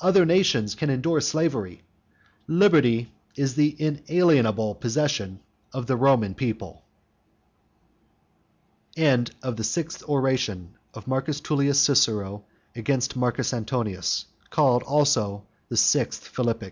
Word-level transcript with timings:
Other 0.00 0.24
nations 0.24 0.74
can 0.76 0.88
endure 0.88 1.20
slavery. 1.20 1.82
Liberty 2.46 3.10
is 3.34 3.54
the 3.56 3.74
inalienable 3.80 4.76
possession 4.76 5.40
of 5.72 5.86
the 5.88 5.96
Roman 5.96 6.34
people. 6.36 6.84
THE 8.94 9.02
SEVENTH 9.58 10.04
ORATION 10.08 10.74
OF 10.94 11.08
M. 11.12 11.22
T. 11.24 11.72
CICERO 11.72 12.44
AGAINST 12.76 13.16
MARCUS 13.16 13.52
ANTONIUS 13.52 14.26
CALLED 14.50 14.84
ALSO 14.84 15.42
THE 15.68 15.76
SEVENTH 15.76 16.24
PHILIPPIC. 16.28 16.62